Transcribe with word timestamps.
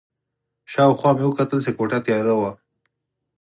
شا 0.71 0.83
او 0.89 0.93
خوا 0.99 1.11
مې 1.17 1.23
وکتل 1.27 1.59
چې 1.65 1.71
کوټه 1.77 1.99
تیاره 2.05 2.33
وه. 2.39 2.51